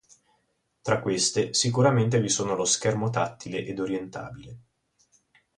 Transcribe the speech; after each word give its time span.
Tra 0.81 0.99
queste 0.99 1.53
sicuramente 1.53 2.19
vi 2.19 2.27
sono 2.27 2.55
lo 2.55 2.65
schermo 2.65 3.11
tattile 3.11 3.63
ed 3.63 3.79
orientabile. 3.79 4.57